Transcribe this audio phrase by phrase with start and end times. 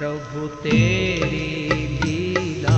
[0.00, 1.48] प्रभु तेरी
[2.00, 2.69] लीला।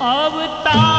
[0.00, 0.89] 阿不达。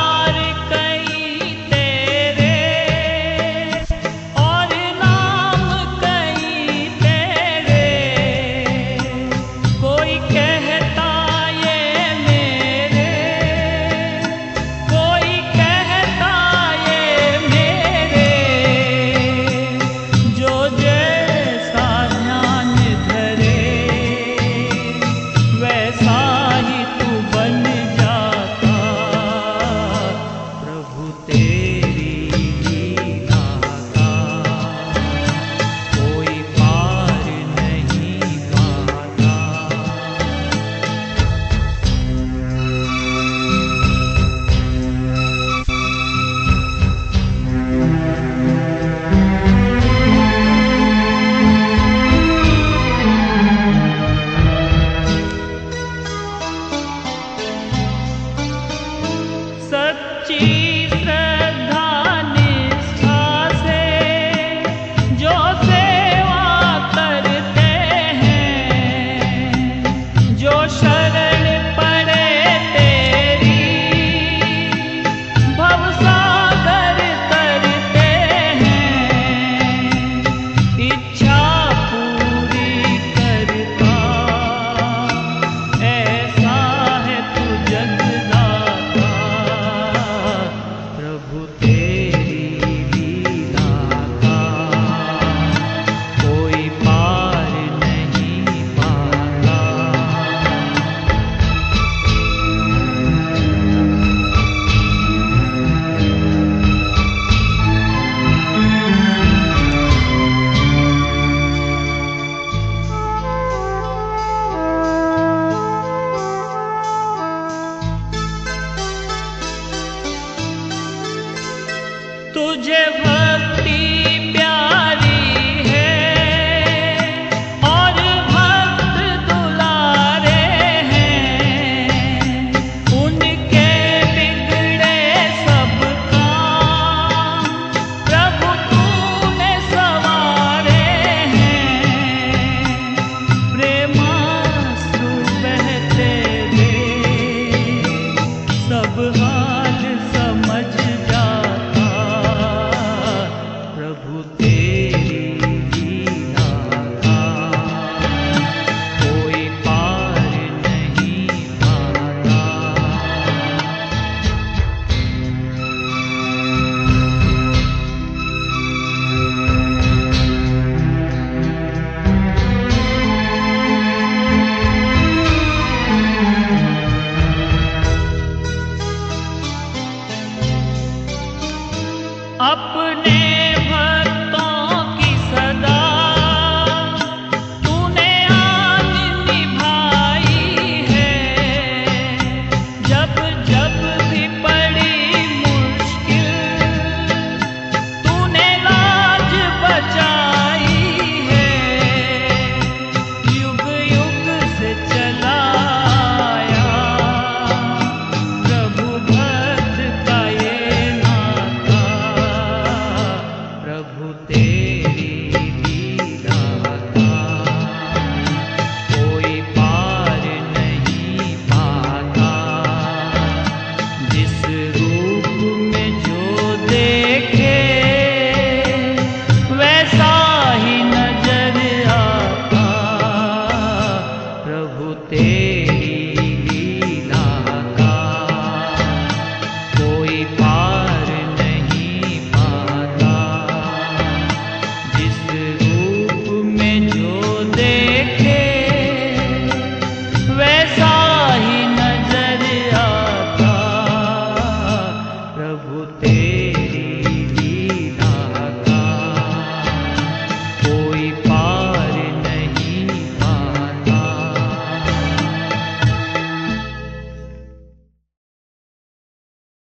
[182.81, 183.30] अपने